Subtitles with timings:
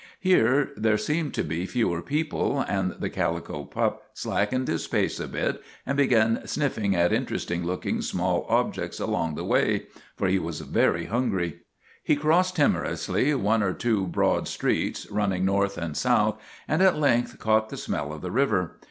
[0.19, 5.27] Here there seemed to be fewer people, and the calico pup slackened his pace a
[5.27, 9.85] bit and began snif fing at interesting looking small objects along the way,
[10.15, 11.59] for he was very hungry.
[12.01, 16.97] He crossed timor ously one or two broad streets running north and south, and at
[16.97, 18.79] length caught the smell of the river.